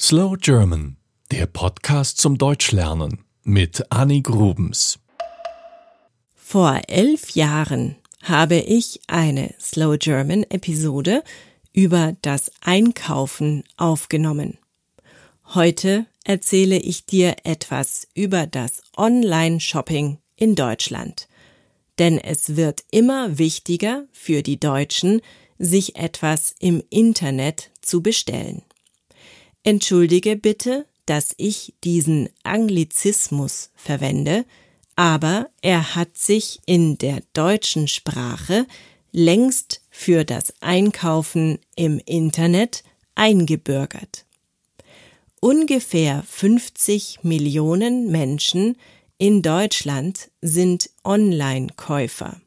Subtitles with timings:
[0.00, 0.96] Slow German,
[1.30, 4.98] der Podcast zum Deutschlernen mit Annie Grubens.
[6.34, 7.94] Vor elf Jahren
[8.24, 11.22] habe ich eine Slow German Episode
[11.72, 14.58] über das Einkaufen aufgenommen.
[15.54, 21.28] Heute erzähle ich dir etwas über das Online-Shopping in Deutschland.
[22.00, 25.20] Denn es wird immer wichtiger für die Deutschen,
[25.60, 28.62] sich etwas im Internet zu bestellen.
[29.64, 34.44] Entschuldige bitte, dass ich diesen Anglizismus verwende,
[34.94, 38.66] aber er hat sich in der deutschen Sprache
[39.10, 42.84] längst für das Einkaufen im Internet
[43.14, 44.26] eingebürgert.
[45.40, 48.76] Ungefähr 50 Millionen Menschen
[49.16, 52.40] in Deutschland sind Online-Käufer.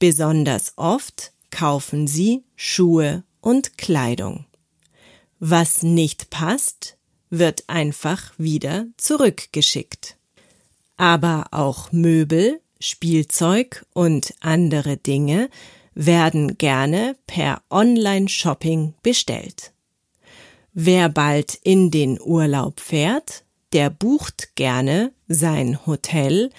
[0.00, 4.44] Besonders oft kaufen sie Schuhe und Kleidung.
[5.48, 6.96] Was nicht passt,
[7.30, 10.16] wird einfach wieder zurückgeschickt.
[10.96, 15.48] Aber auch Möbel, Spielzeug und andere Dinge
[15.94, 19.72] werden gerne per Online-Shopping bestellt.
[20.72, 26.50] Wer bald in den Urlaub fährt, der bucht gerne sein Hotel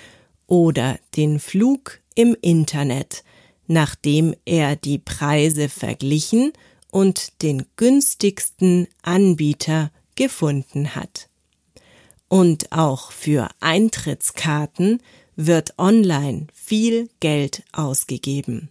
[0.45, 3.25] oder den Flug im Internet,
[3.67, 6.53] nachdem er die Preise verglichen
[6.91, 11.29] und den günstigsten Anbieter gefunden hat.
[12.27, 15.01] Und auch für Eintrittskarten
[15.35, 18.69] wird online viel Geld ausgegeben.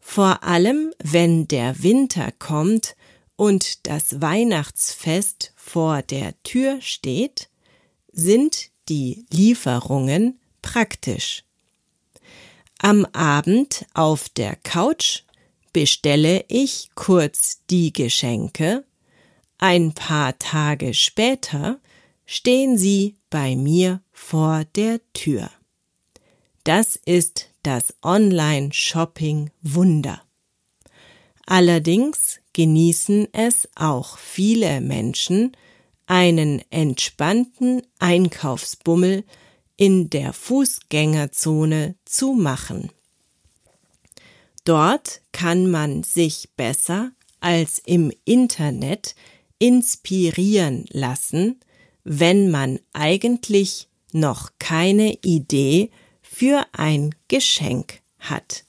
[0.00, 2.94] Vor allem, wenn der Winter kommt
[3.34, 7.48] und das Weihnachtsfest vor der Tür steht,
[8.12, 11.42] sind die Lieferungen praktisch.
[12.78, 15.22] Am Abend auf der Couch
[15.76, 18.86] bestelle ich kurz die Geschenke,
[19.58, 21.80] ein paar Tage später
[22.24, 25.50] stehen sie bei mir vor der Tür.
[26.64, 30.22] Das ist das Online-Shopping-Wunder.
[31.44, 35.54] Allerdings genießen es auch viele Menschen,
[36.06, 39.24] einen entspannten Einkaufsbummel
[39.76, 42.92] in der Fußgängerzone zu machen.
[44.66, 49.14] Dort kann man sich besser als im Internet
[49.60, 51.60] inspirieren lassen,
[52.02, 58.64] wenn man eigentlich noch keine Idee für ein Geschenk hat.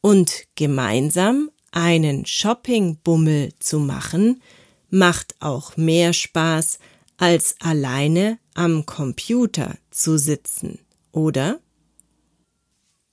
[0.00, 4.42] Und gemeinsam einen Shoppingbummel zu machen,
[4.90, 6.80] macht auch mehr Spaß,
[7.16, 10.80] als alleine am Computer zu sitzen,
[11.12, 11.60] oder?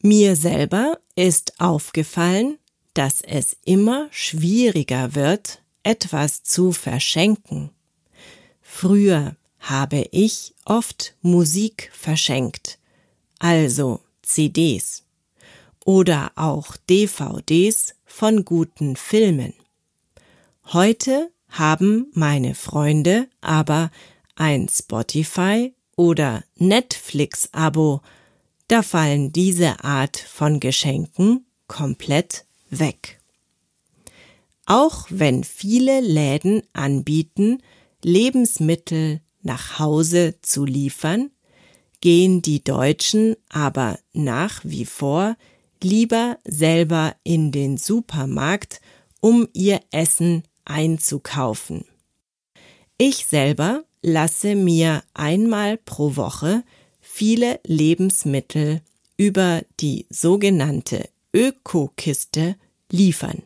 [0.02, 2.58] Mir selber ist aufgefallen,
[2.96, 7.70] dass es immer schwieriger wird, etwas zu verschenken.
[8.60, 12.80] Früher habe ich oft Musik verschenkt,
[13.38, 15.04] also CDs
[15.86, 19.54] oder auch DVDs von guten Filmen.
[20.74, 23.92] Heute haben meine Freunde aber
[24.36, 28.02] ein Spotify oder Netflix-Abo
[28.72, 33.20] da fallen diese Art von Geschenken komplett weg.
[34.66, 37.62] Auch wenn viele Läden anbieten,
[38.02, 41.32] Lebensmittel nach Hause zu liefern,
[42.00, 45.36] gehen die Deutschen aber nach wie vor
[45.84, 48.80] lieber selber in den Supermarkt,
[49.20, 51.84] um ihr Essen einzukaufen.
[52.98, 56.64] Ich selber lasse mir einmal pro Woche
[57.22, 58.82] viele Lebensmittel
[59.16, 62.56] über die sogenannte Ökokiste
[62.92, 63.44] liefern.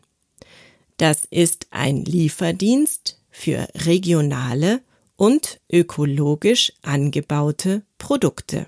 [0.96, 4.82] Das ist ein Lieferdienst für regionale
[5.18, 8.68] und ökologisch angebaute Produkte.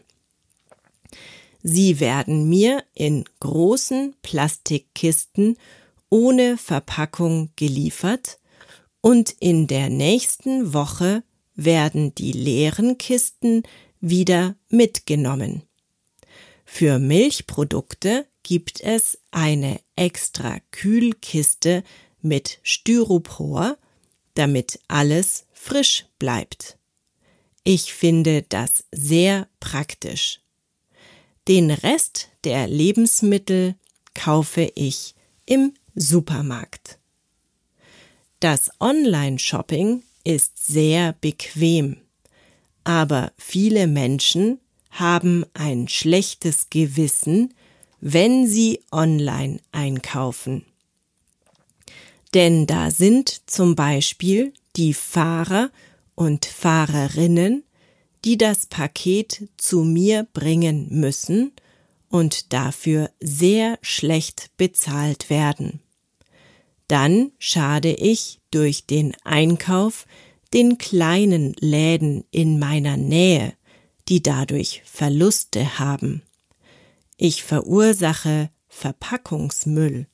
[1.64, 5.56] Sie werden mir in großen Plastikkisten
[6.10, 8.40] ohne Verpackung geliefert
[9.00, 11.24] und in der nächsten Woche
[11.56, 13.64] werden die leeren Kisten
[14.02, 15.64] wieder mitgenommen.
[16.66, 21.84] Für Milchprodukte gibt es eine extra Kühlkiste
[22.22, 23.78] mit Styropor,
[24.34, 26.78] damit alles frisch bleibt.
[27.64, 30.42] Ich finde das sehr praktisch.
[31.48, 33.76] Den Rest der Lebensmittel
[34.14, 35.16] kaufe ich
[35.46, 37.00] im Supermarkt.
[38.40, 41.98] Das Online-Shopping ist sehr bequem
[42.88, 44.62] aber viele Menschen
[44.92, 47.54] haben ein schlechtes Gewissen,
[48.00, 50.66] wenn sie online einkaufen.
[52.34, 55.70] Denn da sind zum Beispiel die Fahrer
[56.16, 57.64] und Fahrerinnen,
[58.24, 61.52] die das Paket zu mir bringen müssen
[62.08, 65.82] und dafür sehr schlecht bezahlt werden.
[66.88, 70.06] Dann schade ich durch den Einkauf
[70.54, 73.54] den kleinen Läden in meiner Nähe,
[74.08, 76.22] die dadurch Verluste haben.
[77.18, 80.08] Ich verursache Verpackungsmüll.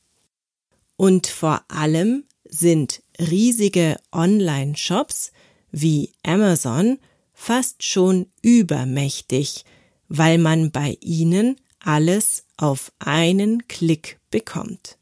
[0.95, 5.31] Und vor allem sind riesige Online-Shops
[5.71, 6.99] wie Amazon
[7.33, 9.65] fast schon übermächtig,
[10.07, 14.97] weil man bei ihnen alles auf einen Klick bekommt.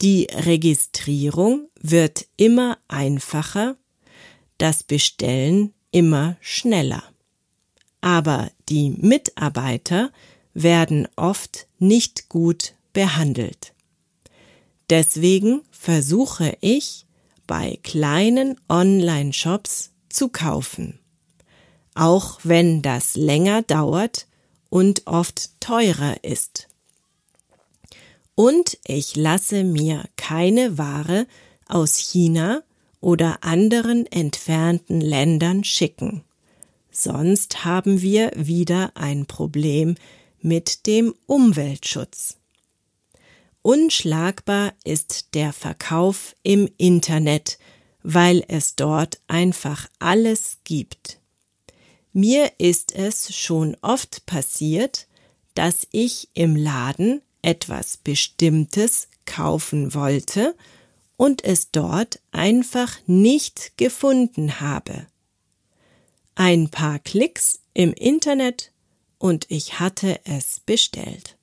[0.00, 3.76] Die Registrierung wird immer einfacher,
[4.62, 7.02] das Bestellen immer schneller.
[8.00, 10.12] Aber die Mitarbeiter
[10.54, 13.74] werden oft nicht gut behandelt.
[14.88, 17.06] Deswegen versuche ich,
[17.48, 21.00] bei kleinen Online-Shops zu kaufen.
[21.94, 24.28] Auch wenn das länger dauert
[24.70, 26.68] und oft teurer ist.
[28.36, 31.26] Und ich lasse mir keine Ware
[31.66, 32.62] aus China
[33.02, 36.24] oder anderen entfernten Ländern schicken.
[36.90, 39.96] Sonst haben wir wieder ein Problem
[40.40, 42.36] mit dem Umweltschutz.
[43.60, 47.58] Unschlagbar ist der Verkauf im Internet,
[48.02, 51.18] weil es dort einfach alles gibt.
[52.12, 55.06] Mir ist es schon oft passiert,
[55.54, 60.54] dass ich im Laden etwas Bestimmtes kaufen wollte
[61.16, 65.06] und es dort einfach nicht gefunden habe.
[66.34, 68.72] Ein paar Klicks im Internet
[69.18, 71.36] und ich hatte es bestellt.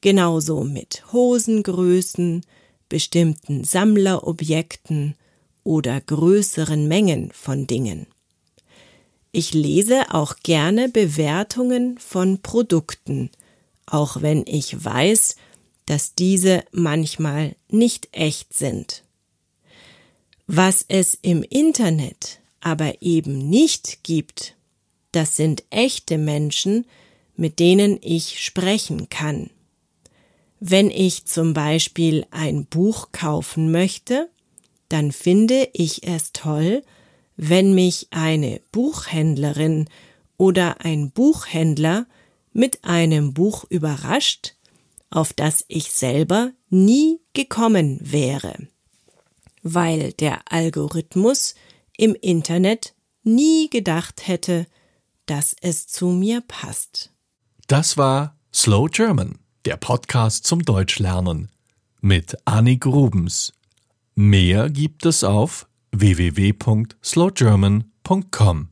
[0.00, 2.44] Genauso mit Hosengrößen,
[2.88, 5.14] bestimmten Sammlerobjekten
[5.62, 8.06] oder größeren Mengen von Dingen.
[9.32, 13.30] Ich lese auch gerne Bewertungen von Produkten,
[13.86, 15.36] auch wenn ich weiß,
[15.86, 19.04] dass diese manchmal nicht echt sind.
[20.46, 24.56] Was es im Internet aber eben nicht gibt,
[25.12, 26.86] das sind echte Menschen,
[27.36, 29.50] mit denen ich sprechen kann.
[30.60, 34.28] Wenn ich zum Beispiel ein Buch kaufen möchte,
[34.88, 36.82] dann finde ich es toll,
[37.36, 39.88] wenn mich eine Buchhändlerin
[40.36, 42.06] oder ein Buchhändler
[42.52, 44.56] mit einem Buch überrascht,
[45.10, 48.68] auf das ich selber nie gekommen wäre,
[49.62, 51.54] weil der Algorithmus
[51.96, 54.66] im Internet nie gedacht hätte,
[55.26, 57.12] dass es zu mir passt.
[57.66, 61.50] Das war Slow German, der Podcast zum Deutschlernen
[62.00, 63.52] mit Annik Rubens.
[64.14, 68.69] Mehr gibt es auf www.slowgerman.com.